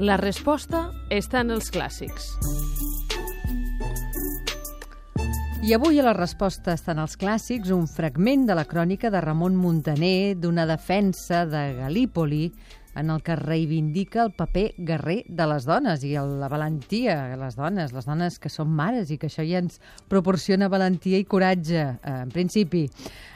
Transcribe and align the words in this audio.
La 0.00 0.14
resposta 0.16 0.86
està 1.12 1.42
en 1.44 1.50
els 1.52 1.66
clàssics. 1.68 2.30
I 5.60 5.74
avui 5.76 6.00
a 6.00 6.04
la 6.06 6.14
resposta 6.16 6.72
estan 6.72 7.02
els 7.02 7.18
clàssics 7.20 7.68
un 7.74 7.84
fragment 7.84 8.46
de 8.48 8.56
la 8.56 8.64
crònica 8.64 9.10
de 9.12 9.20
Ramon 9.20 9.58
Muntaner 9.60 10.38
d'una 10.40 10.64
defensa 10.64 11.42
de 11.44 11.64
Galípoli 11.82 12.46
en 12.94 13.10
el 13.10 13.22
que 13.22 13.36
reivindica 13.36 14.24
el 14.24 14.32
paper 14.32 14.74
guerrer 14.78 15.24
de 15.28 15.46
les 15.50 15.66
dones 15.68 16.04
i 16.06 16.14
el, 16.18 16.38
la 16.40 16.48
valentia 16.50 17.16
de 17.30 17.36
les 17.40 17.56
dones, 17.56 17.94
les 17.94 18.08
dones 18.08 18.38
que 18.42 18.50
són 18.52 18.70
mares 18.74 19.10
i 19.10 19.18
que 19.20 19.30
això 19.30 19.44
ja 19.46 19.60
ens 19.62 19.80
proporciona 20.10 20.70
valentia 20.72 21.20
i 21.20 21.26
coratge, 21.28 21.84
eh, 21.96 22.14
en 22.24 22.32
principi. 22.34 22.86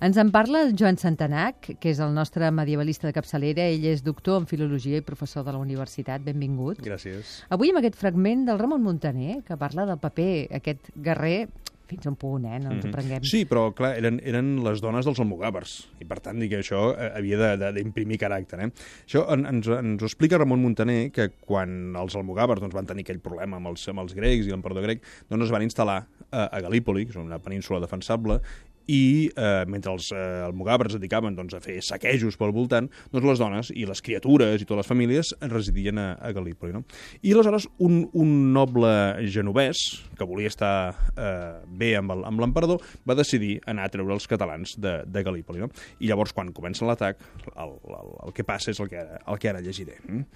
Ens 0.00 0.20
en 0.20 0.30
parla 0.32 0.62
el 0.66 0.74
Joan 0.78 0.98
Santanac, 1.00 1.72
que 1.80 1.90
és 1.92 2.00
el 2.00 2.14
nostre 2.14 2.50
medievalista 2.54 3.08
de 3.08 3.14
capçalera. 3.16 3.66
Ell 3.68 3.84
és 3.90 4.04
doctor 4.06 4.40
en 4.40 4.46
filologia 4.50 5.00
i 5.00 5.06
professor 5.06 5.44
de 5.44 5.54
la 5.56 5.60
universitat. 5.60 6.22
Benvingut. 6.24 6.80
Gràcies. 6.84 7.40
Avui 7.50 7.74
amb 7.74 7.82
aquest 7.82 7.98
fragment 8.00 8.46
del 8.48 8.60
Ramon 8.60 8.82
Muntaner, 8.84 9.42
que 9.46 9.58
parla 9.60 9.86
del 9.88 10.00
paper, 10.00 10.32
aquest 10.60 10.92
guerrer 10.96 11.48
fins 11.90 12.06
a 12.06 12.12
un 12.12 12.16
punt, 12.20 12.46
eh? 12.46 12.60
No 12.62 12.74
ens 12.74 12.86
ho 12.86 12.92
prenguem. 12.94 13.26
Sí, 13.26 13.42
però 13.50 13.66
clar, 13.76 13.92
eren, 13.98 14.20
eren 14.26 14.52
les 14.64 14.82
dones 14.82 15.06
dels 15.08 15.20
almogàvers, 15.22 15.74
i 16.02 16.06
per 16.08 16.20
tant 16.24 16.40
dic 16.40 16.52
que 16.54 16.62
això 16.62 16.84
eh, 16.94 17.10
havia 17.18 17.54
d'imprimir 17.76 18.20
caràcter. 18.22 18.62
Eh? 18.64 18.70
Això 19.06 19.26
en, 19.34 19.46
ens, 19.50 19.70
ens 19.80 20.02
ho 20.02 20.08
explica 20.08 20.40
Ramon 20.40 20.62
Montaner, 20.62 21.00
que 21.14 21.30
quan 21.40 21.96
els 21.98 22.16
almogàvers 22.18 22.62
doncs, 22.62 22.76
van 22.76 22.88
tenir 22.88 23.06
aquell 23.06 23.22
problema 23.24 23.60
amb 23.60 23.72
els, 23.72 23.86
amb 23.90 24.04
els 24.04 24.16
grecs 24.16 24.48
i 24.48 24.54
l'emperador 24.54 24.86
grec, 24.86 25.04
doncs 25.30 25.48
es 25.48 25.54
van 25.54 25.66
instal·lar 25.66 26.00
a, 26.30 26.46
a 26.46 26.62
Galípoli, 26.64 27.06
que 27.06 27.16
és 27.16 27.20
una 27.20 27.40
península 27.42 27.82
defensable, 27.82 28.40
i 28.90 29.30
eh, 29.30 29.64
mentre 29.70 29.92
els 29.94 30.10
eh, 30.14 30.20
almogàvers 30.46 30.96
dedicaven 30.96 31.36
doncs, 31.38 31.54
a 31.54 31.62
fer 31.62 31.78
saquejos 31.84 32.38
pel 32.40 32.54
voltant, 32.54 32.88
doncs 33.12 33.28
les 33.28 33.42
dones 33.42 33.72
i 33.74 33.86
les 33.88 34.02
criatures 34.02 34.60
i 34.62 34.66
totes 34.66 34.82
les 34.82 34.90
famílies 34.90 35.32
residien 35.46 36.00
a, 36.00 36.08
a 36.18 36.32
Galípoli. 36.34 36.74
No? 36.74 36.82
I 37.22 37.34
aleshores 37.34 37.68
un, 37.78 38.02
un 38.18 38.32
noble 38.54 38.90
genovès, 39.30 39.84
que 40.18 40.26
volia 40.28 40.50
estar 40.50 40.72
eh, 41.14 41.60
bé 41.66 41.92
amb 42.00 42.42
l'emperador, 42.42 42.82
va 43.06 43.18
decidir 43.18 43.58
anar 43.70 43.86
a 43.86 43.92
treure 43.92 44.16
els 44.16 44.26
catalans 44.30 44.74
de, 44.80 45.00
de 45.06 45.22
Galípoli. 45.26 45.62
No? 45.62 45.70
I 46.00 46.10
llavors, 46.10 46.34
quan 46.34 46.50
comença 46.56 46.88
l'atac, 46.88 47.22
el, 47.54 47.78
el, 47.78 48.10
el 48.26 48.34
que 48.36 48.46
passa 48.46 48.74
és 48.74 48.82
el 48.82 48.90
que 48.90 48.98
ara, 49.04 49.22
el 49.30 49.40
que 49.40 49.52
ara 49.52 49.62
llegiré. 49.64 50.00
Mm? 50.08 50.26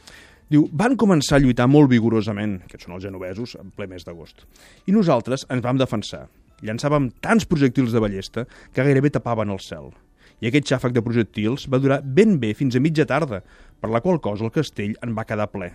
Diu, 0.54 0.66
van 0.76 0.92
començar 1.00 1.38
a 1.38 1.42
lluitar 1.42 1.66
molt 1.72 1.88
vigorosament, 1.90 2.58
aquests 2.66 2.84
són 2.86 2.98
els 2.98 3.04
genovesos, 3.06 3.56
en 3.58 3.70
ple 3.74 3.88
mes 3.90 4.04
d'agost. 4.04 4.44
I 4.86 4.92
nosaltres 4.92 5.46
ens 5.50 5.64
vam 5.64 5.80
defensar 5.80 6.26
llançàvem 6.64 7.10
tants 7.24 7.46
projectils 7.48 7.92
de 7.94 8.02
ballesta 8.02 8.46
que 8.72 8.84
gairebé 8.84 9.12
tapaven 9.14 9.52
el 9.54 9.60
cel. 9.62 9.92
I 10.40 10.50
aquest 10.50 10.72
xàfec 10.72 10.94
de 10.94 11.02
projectils 11.04 11.68
va 11.70 11.80
durar 11.80 12.02
ben 12.02 12.38
bé 12.40 12.54
fins 12.58 12.76
a 12.76 12.82
mitja 12.82 13.06
tarda, 13.08 13.42
per 13.80 13.90
la 13.92 14.00
qual 14.04 14.20
cosa 14.20 14.44
el 14.44 14.54
castell 14.54 14.96
en 15.04 15.14
va 15.16 15.26
quedar 15.28 15.50
ple. 15.52 15.70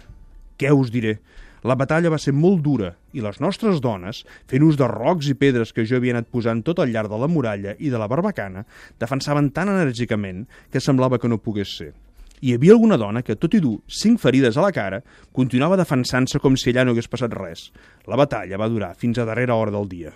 Què 0.60 0.74
us 0.76 0.92
diré? 0.92 1.20
La 1.64 1.76
batalla 1.76 2.12
va 2.12 2.20
ser 2.20 2.32
molt 2.32 2.62
dura 2.64 2.94
i 3.12 3.24
les 3.24 3.40
nostres 3.44 3.82
dones, 3.84 4.22
fent 4.48 4.64
ús 4.64 4.78
de 4.80 4.88
rocs 4.88 5.28
i 5.28 5.36
pedres 5.36 5.74
que 5.76 5.84
jo 5.88 5.98
havia 6.00 6.16
anat 6.16 6.30
posant 6.32 6.62
tot 6.64 6.80
al 6.80 6.92
llarg 6.94 7.12
de 7.12 7.20
la 7.20 7.28
muralla 7.28 7.74
i 7.80 7.92
de 7.92 8.00
la 8.00 8.08
barbacana, 8.08 8.64
defensaven 9.00 9.52
tan 9.52 9.72
enèrgicament 9.74 10.46
que 10.72 10.84
semblava 10.84 11.20
que 11.20 11.32
no 11.32 11.42
pogués 11.44 11.76
ser. 11.82 11.92
Hi 12.40 12.56
havia 12.56 12.72
alguna 12.72 12.96
dona 12.96 13.20
que, 13.26 13.36
tot 13.36 13.58
i 13.58 13.60
dur 13.60 13.82
cinc 13.92 14.22
ferides 14.24 14.56
a 14.56 14.64
la 14.64 14.72
cara, 14.72 15.02
continuava 15.36 15.80
defensant-se 15.80 16.40
com 16.40 16.56
si 16.56 16.72
allà 16.72 16.88
no 16.88 16.96
hagués 16.96 17.12
passat 17.12 17.36
res. 17.36 17.68
La 18.08 18.20
batalla 18.20 18.62
va 18.62 18.72
durar 18.72 18.94
fins 18.96 19.20
a 19.20 19.28
darrera 19.28 19.60
hora 19.60 19.76
del 19.76 19.92
dia. 19.92 20.16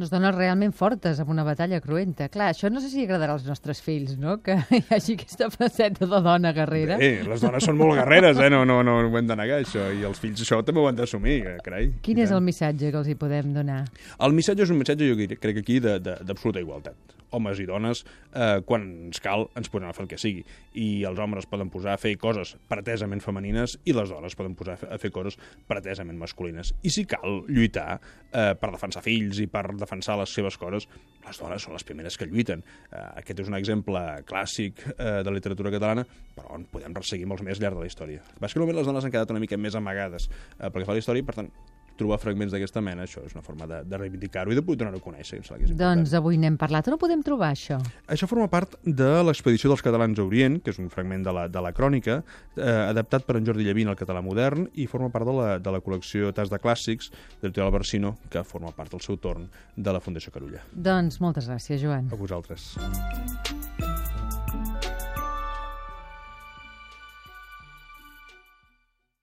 Unes 0.00 0.08
dones 0.08 0.32
realment 0.32 0.72
fortes 0.72 1.18
amb 1.20 1.28
una 1.34 1.42
batalla 1.44 1.76
cruenta. 1.84 2.30
Clar, 2.32 2.48
això 2.54 2.70
no 2.72 2.80
sé 2.80 2.88
si 2.88 3.02
agradarà 3.04 3.34
als 3.36 3.44
nostres 3.44 3.82
fills, 3.84 4.14
no?, 4.16 4.38
que 4.40 4.56
hi 4.72 4.80
hagi 4.88 5.18
aquesta 5.18 5.50
faceta 5.52 6.08
de 6.08 6.20
dona 6.24 6.54
guerrera. 6.56 6.96
Bé, 7.02 7.10
les 7.28 7.44
dones 7.44 7.68
són 7.68 7.76
molt 7.76 7.98
guerreres, 8.00 8.40
eh? 8.40 8.48
No, 8.52 8.64
no, 8.64 8.80
no, 8.80 8.98
no 9.04 9.12
ho 9.12 9.20
hem 9.20 9.28
de 9.28 9.36
negar, 9.36 9.60
això. 9.60 9.90
I 9.92 10.06
els 10.08 10.22
fills 10.22 10.40
això 10.46 10.62
també 10.64 10.80
ho 10.80 10.88
han 10.88 10.96
d'assumir, 10.96 11.38
eh, 11.44 11.56
carai. 11.64 11.90
Quin 12.06 12.24
és 12.24 12.32
el 12.32 12.40
missatge 12.40 12.88
que 12.88 13.02
els 13.02 13.12
hi 13.12 13.18
podem 13.20 13.52
donar? 13.52 13.82
El 14.24 14.32
missatge 14.32 14.64
és 14.64 14.72
un 14.72 14.80
missatge, 14.80 15.12
jo 15.12 15.36
crec, 15.36 15.60
aquí, 15.60 15.82
d'absoluta 15.82 16.64
igualtat 16.64 17.21
homes 17.32 17.60
i 17.62 17.66
dones, 17.68 18.04
eh, 18.32 18.60
quan 18.66 18.84
ens 19.08 19.20
cal, 19.22 19.48
ens 19.58 19.70
podem 19.72 19.90
a 19.90 19.96
fer 19.96 20.04
el 20.04 20.10
que 20.10 20.20
sigui. 20.20 20.44
I 20.78 21.04
els 21.08 21.18
homes 21.20 21.42
es 21.42 21.50
poden 21.50 21.70
posar 21.72 21.96
a 21.96 22.00
fer 22.00 22.14
coses 22.20 22.54
pretesament 22.70 23.22
femenines 23.24 23.78
i 23.84 23.96
les 23.96 24.12
dones 24.12 24.36
poden 24.38 24.56
posar 24.58 24.78
a 24.88 24.98
fer 25.00 25.12
coses 25.14 25.38
pretesament 25.68 26.18
masculines. 26.20 26.74
I 26.82 26.92
si 26.94 27.06
cal 27.08 27.42
lluitar 27.48 27.98
eh, 27.98 28.52
per 28.58 28.72
defensar 28.72 29.04
fills 29.04 29.40
i 29.42 29.48
per 29.50 29.66
defensar 29.76 30.18
les 30.20 30.32
seves 30.32 30.58
coses, 30.60 30.88
les 31.26 31.38
dones 31.38 31.62
són 31.62 31.76
les 31.76 31.86
primeres 31.86 32.18
que 32.18 32.28
lluiten. 32.30 32.64
Eh, 32.90 33.04
aquest 33.22 33.44
és 33.44 33.52
un 33.52 33.58
exemple 33.58 34.00
clàssic 34.28 34.84
eh, 34.96 35.20
de 35.24 35.34
literatura 35.34 35.72
catalana, 35.74 36.06
però 36.36 36.56
en 36.58 36.66
podem 36.72 36.96
resseguir 36.96 37.28
molts 37.30 37.44
més 37.46 37.60
llarg 37.62 37.78
de 37.78 37.86
la 37.86 37.90
història. 37.90 38.24
Bàsicament 38.40 38.78
les 38.78 38.88
dones 38.88 39.04
han 39.04 39.14
quedat 39.14 39.30
una 39.34 39.42
mica 39.42 39.58
més 39.60 39.76
amagades 39.78 40.28
eh, 40.30 40.68
pel 40.68 40.82
que 40.82 40.88
fa 40.88 40.96
a 40.96 40.98
la 40.98 41.04
història, 41.04 41.26
per 41.26 41.38
tant, 41.38 41.52
trobar 42.02 42.18
fragments 42.22 42.52
d'aquesta 42.54 42.82
mena, 42.84 43.06
això 43.06 43.22
és 43.26 43.34
una 43.36 43.44
forma 43.46 43.68
de, 43.70 43.82
de 43.88 44.00
reivindicar-ho 44.00 44.52
i 44.52 44.58
de 44.58 44.64
donar-ho 44.66 44.98
a 44.98 45.04
conèixer. 45.04 45.40
Doncs 45.78 46.14
avui 46.18 46.38
n'hem 46.40 46.58
parlat. 46.60 46.88
On 46.90 46.96
ho 46.96 47.00
podem 47.00 47.22
trobar, 47.24 47.52
això? 47.54 47.78
Això 48.10 48.28
forma 48.30 48.48
part 48.52 48.76
de 48.84 49.10
l'expedició 49.26 49.70
dels 49.72 49.84
catalans 49.84 50.18
a 50.18 50.26
Orient, 50.26 50.58
que 50.62 50.74
és 50.74 50.80
un 50.82 50.90
fragment 50.92 51.24
de 51.26 51.34
la, 51.34 51.46
de 51.52 51.62
la 51.64 51.72
crònica, 51.76 52.20
eh, 52.56 52.66
adaptat 52.66 53.26
per 53.28 53.38
en 53.38 53.46
Jordi 53.48 53.66
Llevin 53.66 53.92
al 53.92 53.98
català 53.98 54.22
modern 54.24 54.66
i 54.74 54.88
forma 54.90 55.12
part 55.14 55.28
de 55.28 55.36
la, 55.38 55.48
de 55.62 55.74
la 55.74 55.82
col·lecció 55.84 56.32
Tas 56.36 56.52
de 56.52 56.60
Clàssics 56.62 57.12
de 57.12 57.48
l'editorial 57.48 57.72
Barsino, 57.74 58.16
que 58.32 58.44
forma 58.48 58.74
part 58.76 58.92
del 58.94 59.04
seu 59.04 59.20
torn 59.22 59.48
de 59.76 59.94
la 59.94 60.02
Fundació 60.02 60.34
Carulla. 60.34 60.64
Doncs 60.72 61.20
moltes 61.22 61.50
gràcies, 61.50 61.82
Joan. 61.82 62.10
A 62.12 62.18
vosaltres. 62.18 62.72